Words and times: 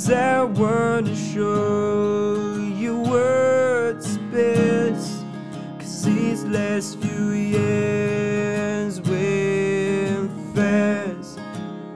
Cause 0.00 0.12
I 0.12 0.44
wanna 0.44 1.14
show 1.14 2.56
you 2.56 2.96
what's 3.00 4.16
best. 4.32 5.22
Cause 5.78 6.04
these 6.06 6.42
last 6.46 6.98
few 7.00 7.32
years 7.32 8.98
went 9.02 10.30
fast. 10.56 11.38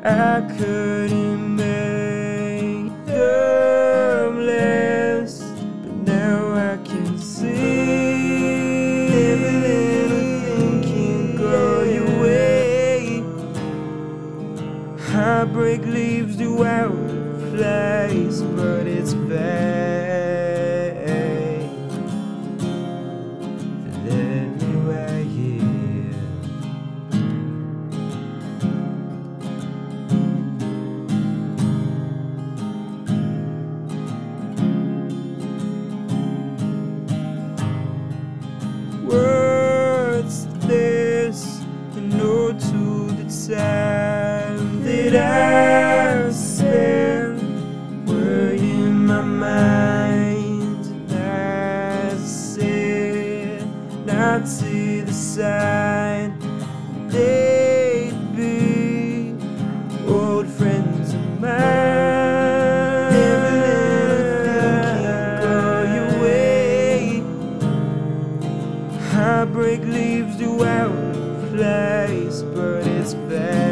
I 0.04 0.42
couldn't 0.58 1.56
make 1.56 2.92
them 3.06 4.46
last. 4.48 5.40
But 5.82 5.94
now 6.06 6.72
I 6.72 6.76
can 6.84 7.16
see 7.16 7.48
every 9.32 9.60
little 9.68 10.42
thing 10.44 10.82
can 10.82 11.36
go 11.38 11.82
your 11.84 12.20
way. 12.20 13.24
Heartbreak 15.10 15.86
leaves 15.86 16.36
you 16.36 16.66
out 16.66 17.23
I 45.16 46.30
spent 46.32 47.40
worrying 48.06 49.06
my 49.06 49.20
mind. 49.20 51.12
I 51.12 52.16
said, 52.24 53.64
not 54.06 54.48
see 54.48 55.00
the 55.02 55.12
sign. 55.12 56.38
They'd 57.08 58.36
be 58.36 59.36
old 60.08 60.48
friends 60.48 61.14
of 61.14 61.40
mine. 61.40 61.94
Heartbreak 69.12 69.80
leaves 69.82 70.40
you 70.40 70.64
but 72.42 72.86
it's 72.86 73.12
vain. 73.12 73.63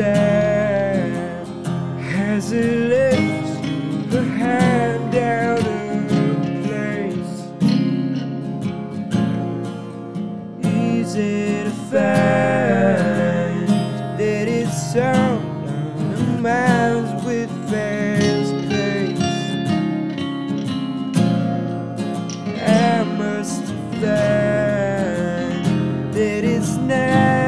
The 0.00 0.06
time? 0.06 1.98
Has 2.00 2.52
it 2.52 2.88
left 2.88 3.62
behind 4.10 5.14
out 5.14 5.58
of 5.58 6.08
place? 6.64 7.34
Easy 10.64 11.64
to 11.64 11.70
find 11.90 13.68
that 14.18 14.46
it's 14.48 14.96
all 14.96 15.38
on 15.38 16.12
the 16.12 16.20
minds 16.40 17.24
with 17.24 17.50
fast 17.68 18.52
pace. 18.68 19.20
I 22.62 23.04
must 23.18 23.64
find 24.00 25.64
that 26.14 26.44
it's 26.44 26.76
not 26.76 27.39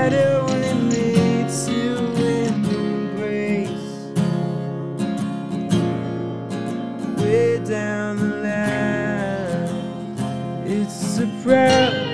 down 7.65 8.17
the 8.19 8.27
line, 8.43 10.17
it's 10.67 11.19
a 11.19 11.27
problem 11.43 12.12